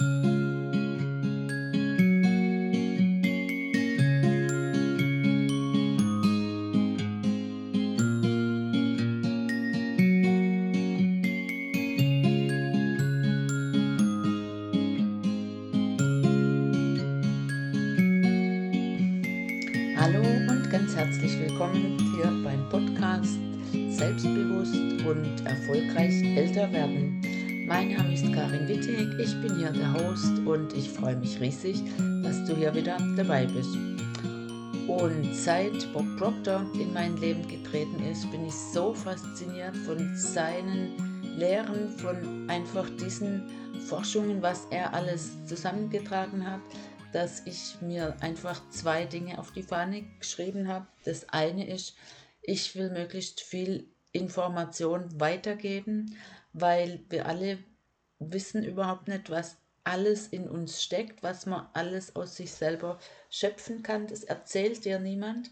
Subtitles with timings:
[0.00, 0.08] Hallo
[20.48, 23.38] und ganz herzlich willkommen hier beim Podcast
[23.90, 27.22] Selbstbewusst und erfolgreich älter werden.
[27.66, 31.82] Mein Name ist Karin Wittig, ich bin hier der Host und ich freue mich riesig,
[32.22, 33.74] dass du hier wieder dabei bist.
[34.86, 41.22] Und seit Bob Proctor in mein Leben getreten ist, bin ich so fasziniert von seinen
[41.38, 43.50] Lehren, von einfach diesen
[43.88, 46.60] Forschungen, was er alles zusammengetragen hat
[47.14, 50.88] dass ich mir einfach zwei Dinge auf die Fahne geschrieben habe.
[51.04, 51.94] Das eine ist,
[52.42, 56.16] ich will möglichst viel Information weitergeben,
[56.54, 57.58] weil wir alle
[58.18, 63.82] wissen überhaupt nicht, was alles in uns steckt, was man alles aus sich selber schöpfen
[63.82, 64.06] kann.
[64.06, 65.50] Das erzählt dir niemand.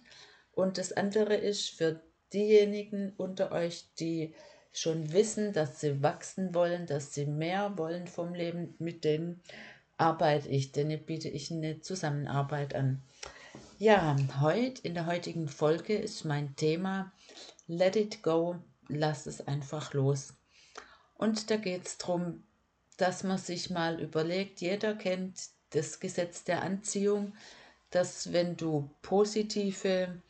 [0.53, 2.01] Und das andere ist für
[2.33, 4.35] diejenigen unter euch, die
[4.73, 9.43] schon wissen, dass sie wachsen wollen, dass sie mehr wollen vom Leben, mit denen
[9.99, 13.03] arbeite ich, denn biete ich eine Zusammenarbeit an.
[13.79, 17.13] Ja, heute, in der heutigen Folge ist mein Thema
[17.67, 18.57] Let it go,
[18.89, 20.35] lass es einfach los.
[21.15, 22.43] Und da geht es darum,
[22.97, 27.35] dass man sich mal überlegt, jeder kennt das Gesetz der Anziehung,
[27.91, 30.21] dass wenn du positive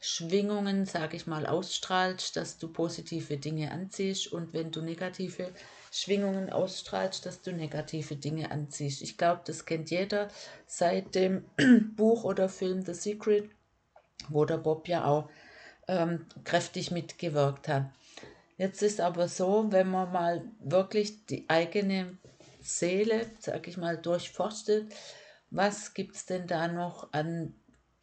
[0.00, 5.52] Schwingungen, sage ich mal, ausstrahlst, dass du positive Dinge anziehst und wenn du negative
[5.90, 9.00] Schwingungen ausstrahlst, dass du negative Dinge anziehst.
[9.02, 10.28] Ich glaube, das kennt jeder
[10.66, 11.44] seit dem
[11.96, 13.48] Buch oder Film The Secret,
[14.28, 15.28] wo der Bob ja auch
[15.86, 17.84] ähm, kräftig mitgewirkt hat.
[18.56, 22.18] Jetzt ist aber so, wenn man mal wirklich die eigene
[22.60, 24.92] Seele, sag ich mal, durchforstet,
[25.50, 27.54] was gibt es denn da noch an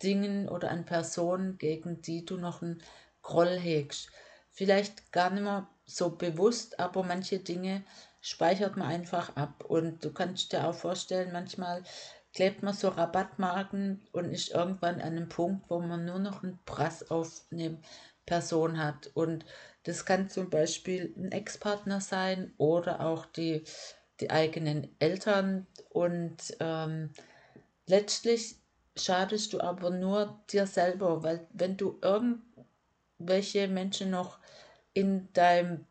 [0.04, 2.82] Dingen oder an Personen, gegen die du noch einen
[3.22, 4.10] Groll hegst?
[4.50, 7.84] Vielleicht gar nicht mehr so bewusst, aber manche Dinge
[8.20, 9.64] speichert man einfach ab.
[9.66, 11.84] Und du kannst dir auch vorstellen, manchmal
[12.34, 16.60] klebt man so Rabattmarken und ist irgendwann an einem Punkt, wo man nur noch einen
[16.66, 17.78] Prass auf eine
[18.26, 19.10] Person hat.
[19.14, 19.46] Und
[19.84, 23.64] das kann zum Beispiel ein Ex-Partner sein oder auch die,
[24.20, 25.68] die eigenen Eltern.
[25.90, 27.12] Und ähm,
[27.88, 28.58] letztlich
[28.96, 34.40] schadest du aber nur dir selber, weil wenn du irgendwelche Menschen noch
[34.94, 35.86] in deinem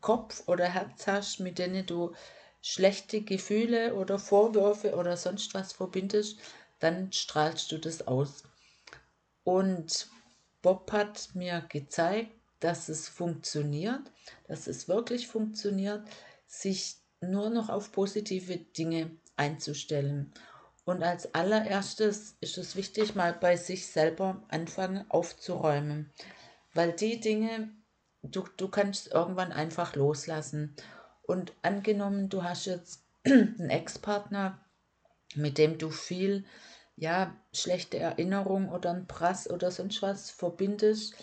[0.00, 2.12] Kopf oder Herz hast, mit denen du
[2.60, 6.38] schlechte Gefühle oder Vorwürfe oder sonst was verbindest,
[6.78, 8.44] dann strahlst du das aus.
[9.44, 10.08] Und
[10.62, 12.30] Bob hat mir gezeigt,
[12.60, 14.00] dass es funktioniert,
[14.46, 16.08] dass es wirklich funktioniert,
[16.46, 20.32] sich nur noch auf positive Dinge einzustellen.
[20.84, 26.12] Und als allererstes ist es wichtig, mal bei sich selber anfangen aufzuräumen,
[26.74, 27.70] weil die Dinge,
[28.22, 30.74] du, du kannst irgendwann einfach loslassen.
[31.22, 34.60] Und angenommen, du hast jetzt einen Ex-Partner,
[35.34, 36.44] mit dem du viel,
[36.96, 41.14] ja, schlechte Erinnerung oder ein Prass oder sonst was verbindest,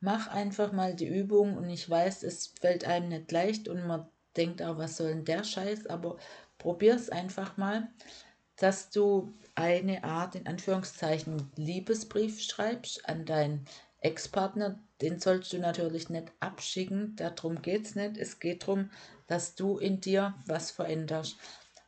[0.00, 4.08] mach einfach mal die Übung und ich weiß, es fällt einem nicht leicht und man
[4.36, 6.16] denkt auch, was soll denn der Scheiß, aber
[6.58, 7.88] probier es einfach mal,
[8.56, 13.66] dass du eine Art, in Anführungszeichen, Liebesbrief schreibst an deinen
[14.00, 18.16] Ex-Partner, den sollst du natürlich nicht abschicken, darum geht es nicht.
[18.16, 18.90] Es geht darum,
[19.26, 21.36] dass du in dir was veränderst.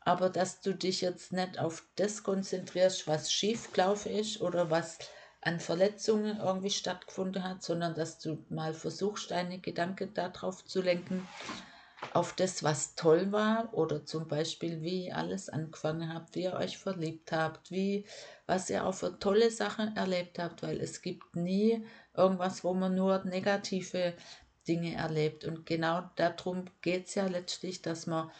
[0.05, 4.99] Aber dass du dich jetzt nicht auf das konzentrierst, was schiefgelaufen ist oder was
[5.41, 11.27] an Verletzungen irgendwie stattgefunden hat, sondern dass du mal versuchst, deine Gedanken darauf zu lenken,
[12.13, 16.55] auf das, was toll war oder zum Beispiel, wie ihr alles angefangen habt, wie ihr
[16.55, 18.05] euch verliebt habt, wie,
[18.47, 22.95] was ihr auch für tolle Sachen erlebt habt, weil es gibt nie irgendwas, wo man
[22.95, 24.15] nur negative
[24.67, 25.45] Dinge erlebt.
[25.45, 28.31] Und genau darum geht es ja letztlich, dass man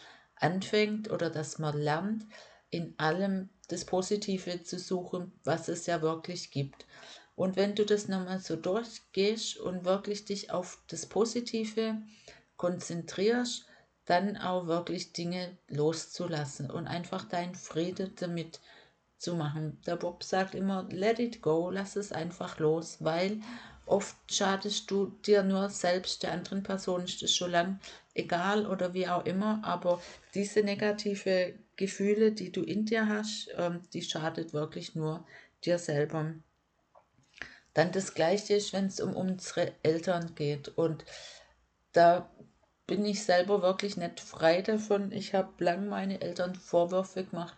[0.43, 2.25] anfängt oder dass man lernt,
[2.69, 6.85] in allem das Positive zu suchen, was es ja wirklich gibt.
[7.35, 12.01] Und wenn du das nochmal so durchgehst und wirklich dich auf das Positive
[12.57, 13.65] konzentrierst,
[14.05, 18.59] dann auch wirklich Dinge loszulassen und einfach deinen Friede damit
[19.17, 19.81] zu machen.
[19.85, 23.39] Der Bob sagt immer, let it go, lass es einfach los, weil
[23.85, 27.79] oft schadest du dir nur selbst, der anderen Person ist es schon lang
[28.13, 30.01] egal oder wie auch immer, aber
[30.33, 35.25] diese negative Gefühle, die du in dir hast, ähm, die schadet wirklich nur
[35.65, 36.33] dir selber.
[37.73, 41.05] Dann das Gleiche ist, wenn es um unsere Eltern geht und
[41.91, 42.29] da
[42.85, 45.11] bin ich selber wirklich nicht frei davon.
[45.11, 47.55] Ich habe lang meine Eltern Vorwürfe gemacht,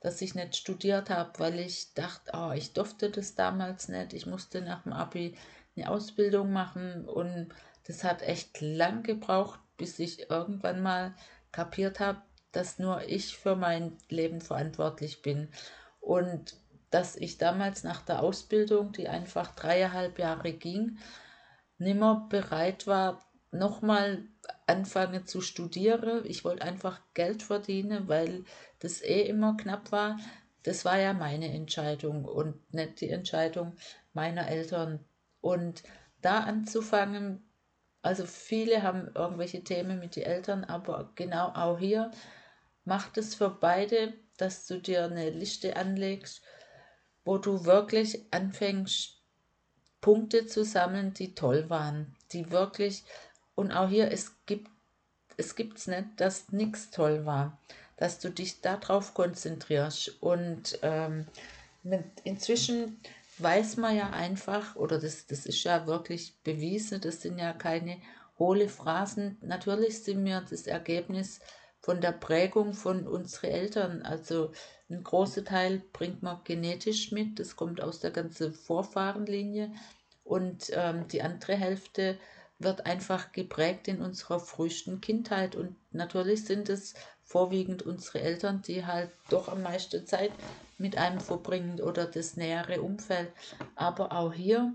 [0.00, 4.12] dass ich nicht studiert habe, weil ich dachte, oh, ich durfte das damals nicht.
[4.12, 5.34] Ich musste nach dem Abi
[5.78, 7.48] eine Ausbildung machen und
[7.86, 11.14] das hat echt lang gebraucht, bis ich irgendwann mal
[11.52, 12.20] kapiert habe,
[12.52, 15.48] dass nur ich für mein Leben verantwortlich bin.
[16.00, 16.56] Und
[16.90, 20.98] dass ich damals nach der Ausbildung, die einfach dreieinhalb Jahre ging,
[21.78, 24.24] nimmer bereit war, nochmal
[24.66, 26.24] anfangen zu studieren.
[26.24, 28.44] Ich wollte einfach Geld verdienen, weil
[28.80, 30.18] das eh immer knapp war.
[30.62, 33.76] Das war ja meine Entscheidung und nicht die Entscheidung
[34.12, 35.04] meiner Eltern.
[35.40, 35.82] Und
[36.20, 37.48] da anzufangen,
[38.02, 42.10] also viele haben irgendwelche Themen mit den Eltern, aber genau auch hier
[42.84, 46.42] macht es für beide, dass du dir eine Liste anlegst,
[47.24, 49.16] wo du wirklich anfängst,
[50.00, 53.04] Punkte zu sammeln, die toll waren, die wirklich,
[53.56, 54.70] und auch hier, es gibt
[55.38, 57.58] es gibt's nicht, dass nichts toll war,
[57.96, 60.20] dass du dich darauf konzentrierst.
[60.20, 61.26] Und ähm,
[62.24, 63.00] inzwischen
[63.42, 67.98] weiß man ja einfach, oder das, das ist ja wirklich bewiesen, das sind ja keine
[68.38, 69.38] hohle Phrasen.
[69.40, 71.40] Natürlich sind wir das Ergebnis
[71.80, 74.02] von der Prägung von unseren Eltern.
[74.02, 74.52] Also
[74.90, 79.72] ein großer Teil bringt man genetisch mit, das kommt aus der ganzen Vorfahrenlinie.
[80.24, 82.18] Und ähm, die andere Hälfte
[82.58, 85.54] wird einfach geprägt in unserer frühesten Kindheit.
[85.54, 86.94] Und natürlich sind es
[87.28, 90.32] vorwiegend unsere Eltern, die halt doch am meisten Zeit
[90.78, 93.30] mit einem verbringen oder das nähere Umfeld.
[93.74, 94.72] Aber auch hier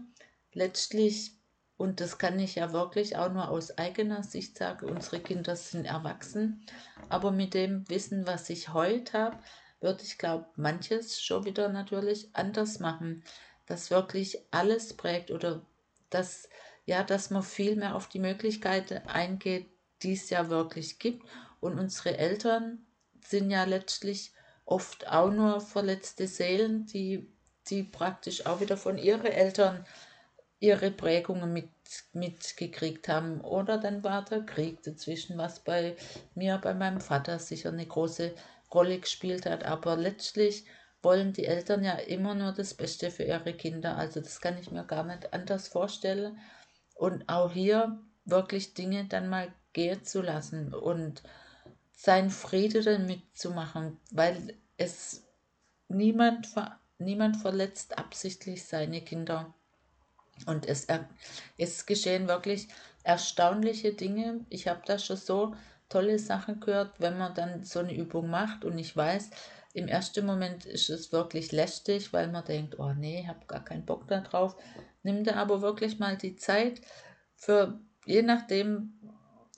[0.54, 1.32] letztlich,
[1.78, 5.86] und das kann ich ja wirklich auch nur aus eigener Sicht sagen, unsere Kinder sind
[5.86, 6.64] erwachsen.
[7.10, 9.40] Aber mit dem Wissen, was ich heute habe,
[9.82, 13.24] würde ich glaube, manches schon wieder natürlich anders machen.
[13.66, 15.62] Dass wirklich alles prägt oder
[16.12, 16.50] dass
[16.86, 19.68] ja, dass man viel mehr auf die Möglichkeiten eingeht,
[20.04, 21.28] die es ja wirklich gibt.
[21.60, 22.86] Und unsere Eltern
[23.26, 24.34] sind ja letztlich
[24.66, 27.28] oft auch nur verletzte Seelen, die,
[27.70, 29.86] die praktisch auch wieder von ihren Eltern
[30.60, 31.70] ihre Prägungen mit,
[32.14, 33.42] mitgekriegt haben.
[33.42, 35.96] Oder dann war der Krieg dazwischen, was bei
[36.36, 38.34] mir, bei meinem Vater sicher eine große
[38.74, 39.66] Rolle gespielt hat.
[39.66, 40.66] Aber letztlich
[41.02, 43.98] wollen die Eltern ja immer nur das Beste für ihre Kinder.
[43.98, 46.38] Also das kann ich mir gar nicht anders vorstellen
[46.96, 51.24] und auch hier wirklich Dinge dann mal gehen zu lassen und
[51.96, 55.24] sein Friede damit zu machen, weil es
[55.88, 56.48] niemand,
[56.98, 59.54] niemand verletzt absichtlich seine Kinder.
[60.46, 60.88] Und es,
[61.58, 62.68] es geschehen wirklich
[63.04, 64.46] erstaunliche Dinge.
[64.50, 65.56] Ich habe da schon so
[65.90, 69.30] tolle Sachen gehört, wenn man dann so eine Übung macht und ich weiß,
[69.74, 73.64] im ersten Moment ist es wirklich lästig, weil man denkt, oh nee, ich habe gar
[73.64, 74.56] keinen Bock darauf.
[75.02, 76.82] Nimm dir aber wirklich mal die Zeit
[77.36, 78.94] für, je nachdem,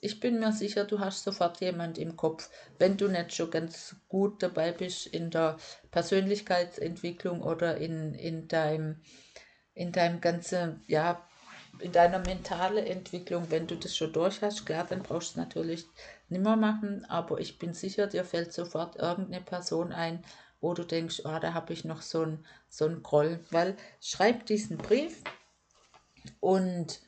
[0.00, 3.96] ich bin mir sicher, du hast sofort jemand im Kopf, wenn du nicht schon ganz
[4.08, 5.56] gut dabei bist in der
[5.90, 9.00] Persönlichkeitsentwicklung oder in, in deinem,
[9.74, 11.26] in deinem ganzen, ja,
[11.80, 15.44] in deiner mentalen Entwicklung, wenn du das schon durch hast, klar, dann brauchst du es
[15.44, 15.86] natürlich
[16.28, 20.24] nicht mehr machen, aber ich bin sicher, dir fällt sofort irgendeine Person ein,
[20.60, 24.78] wo du denkst, oh, da habe ich noch so einen so Groll, weil schreib diesen
[24.78, 25.22] Brief,
[26.40, 27.00] und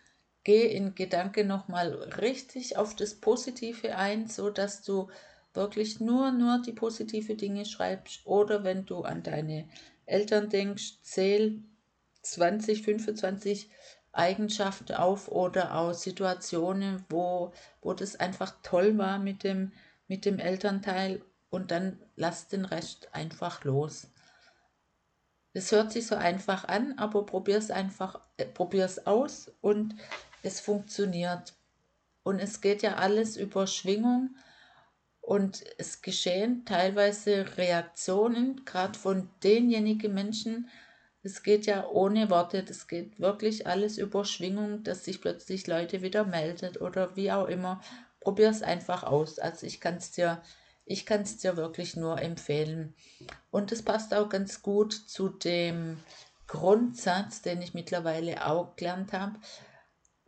[0.48, 1.92] geh in Gedanke nochmal
[2.22, 5.10] richtig auf das Positive ein, so dass du
[5.52, 8.26] wirklich nur, nur die positive Dinge schreibst.
[8.26, 9.68] Oder wenn du an deine
[10.06, 11.62] Eltern denkst, zähl
[12.22, 13.68] 20, 25
[14.12, 17.52] Eigenschaften auf oder auch Situationen, wo,
[17.82, 19.72] wo das einfach toll war mit dem,
[20.06, 24.08] mit dem Elternteil und dann lass den Rest einfach los.
[25.52, 29.94] Es hört sich so einfach an, aber probier es einfach, äh, probier es aus und
[30.42, 31.54] es funktioniert.
[32.22, 34.36] Und es geht ja alles über Schwingung
[35.20, 40.68] und es geschehen teilweise Reaktionen, gerade von denjenigen Menschen,
[41.22, 46.00] es geht ja ohne Worte, das geht wirklich alles über Schwingung, dass sich plötzlich Leute
[46.00, 47.80] wieder meldet oder wie auch immer.
[48.20, 49.38] Probier es einfach aus.
[49.38, 50.40] Also ich kann es dir
[50.88, 52.94] ich kann es dir wirklich nur empfehlen.
[53.50, 55.98] Und es passt auch ganz gut zu dem
[56.46, 59.38] Grundsatz, den ich mittlerweile auch gelernt habe.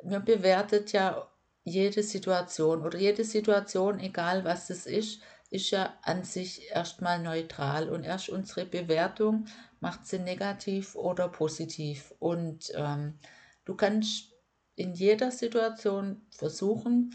[0.03, 1.29] Man bewertet ja
[1.65, 7.91] jede Situation oder jede Situation, egal was es ist, ist ja an sich erstmal neutral
[7.91, 9.47] und erst unsere Bewertung
[9.81, 12.15] macht sie negativ oder positiv.
[12.19, 13.19] Und ähm,
[13.65, 14.33] du kannst
[14.77, 17.15] in jeder Situation versuchen,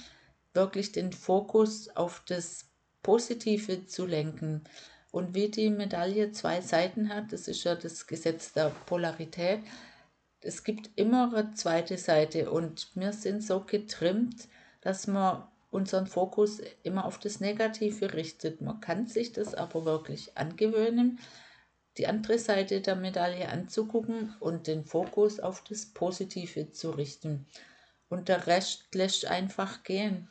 [0.54, 2.65] wirklich den Fokus auf das
[3.01, 4.63] Positive zu lenken.
[5.12, 9.62] Und wie die Medaille zwei Seiten hat, das ist ja das Gesetz der Polarität,
[10.45, 14.47] es gibt immer eine zweite Seite und wir sind so getrimmt,
[14.81, 18.61] dass wir unseren Fokus immer auf das Negative richtet.
[18.61, 21.19] Man kann sich das aber wirklich angewöhnen,
[21.97, 27.47] die andere Seite der Medaille anzugucken und den Fokus auf das Positive zu richten.
[28.07, 30.29] Und der Rest lässt einfach gehen.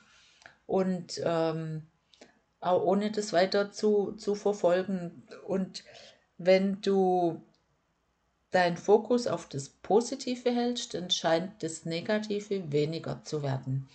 [0.66, 1.86] Und ähm,
[2.60, 5.26] auch ohne das weiter zu, zu verfolgen.
[5.46, 5.84] Und
[6.38, 7.42] wenn du
[8.54, 13.88] deinen Fokus auf das Positive hältst, dann scheint das Negative weniger zu werden.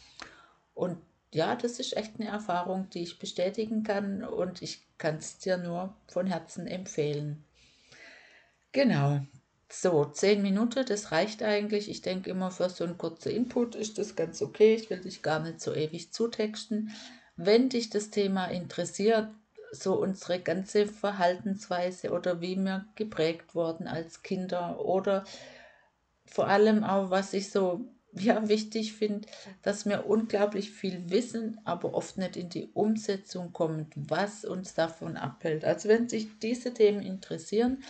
[0.74, 0.98] Und
[1.34, 5.58] ja, das ist echt eine Erfahrung, die ich bestätigen kann und ich kann es dir
[5.58, 7.44] nur von Herzen empfehlen.
[8.72, 9.22] Genau.
[9.72, 11.90] So, zehn Minuten, das reicht eigentlich.
[11.90, 14.74] Ich denke immer, für so einen kurzen Input ist das ganz okay.
[14.74, 16.92] Ich will dich gar nicht so ewig zutexten.
[17.36, 19.30] Wenn dich das Thema interessiert,
[19.72, 25.24] so unsere ganze Verhaltensweise oder wie wir geprägt wurden als Kinder oder
[26.26, 29.28] vor allem auch, was ich so ja, wichtig finde,
[29.62, 35.18] dass wir unglaublich viel wissen, aber oft nicht in die Umsetzung kommen, was uns davon
[35.18, 35.64] abhält.
[35.64, 37.84] Also wenn sich diese Themen interessieren,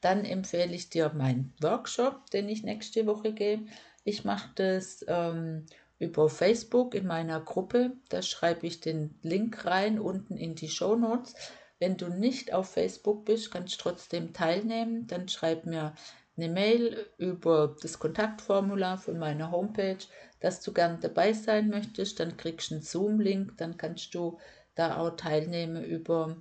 [0.00, 3.64] dann empfehle ich dir meinen Workshop, den ich nächste Woche gebe.
[4.04, 5.66] Ich mache das ähm,
[6.04, 7.92] über Facebook in meiner Gruppe.
[8.10, 11.34] Da schreibe ich den Link rein unten in die Show Notes.
[11.78, 15.06] Wenn du nicht auf Facebook bist, kannst du trotzdem teilnehmen.
[15.06, 15.94] Dann schreib mir
[16.36, 19.98] eine Mail über das Kontaktformular von meiner Homepage,
[20.40, 22.20] dass du gern dabei sein möchtest.
[22.20, 23.56] Dann kriegst du einen Zoom-Link.
[23.56, 24.38] Dann kannst du
[24.74, 26.36] da auch teilnehmen über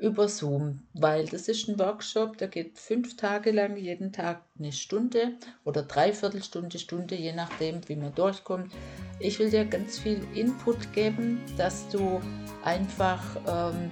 [0.00, 4.72] über Zoom, weil das ist ein Workshop, der geht fünf Tage lang, jeden Tag eine
[4.72, 8.72] Stunde oder dreiviertel Stunde, Stunde, je nachdem, wie man durchkommt.
[9.18, 12.20] Ich will dir ganz viel Input geben, dass du
[12.64, 13.90] einfach, ähm,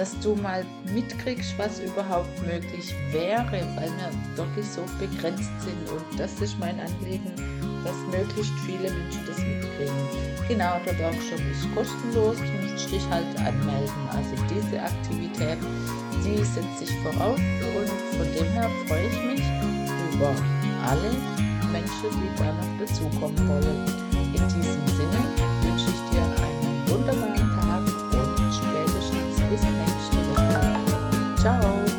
[0.00, 0.64] dass du mal
[0.94, 6.80] mitkriegst, was überhaupt möglich wäre, weil wir wirklich so begrenzt sind und das ist mein
[6.80, 7.30] Anliegen,
[7.84, 10.00] dass möglichst viele Menschen das mitkriegen.
[10.48, 14.08] Genau, der Workshop ist kostenlos, du musst dich halt anmelden.
[14.08, 15.58] Also diese Aktivität,
[16.24, 17.38] die setzt sich voraus
[17.76, 19.44] und von dem her freue ich mich
[20.14, 20.32] über
[20.88, 21.12] alle
[21.70, 23.84] Menschen, die da noch dazukommen wollen.
[24.32, 25.20] In diesem Sinne
[25.60, 27.19] wünsche ich dir einen wunderbaren
[31.40, 31.89] Ciao.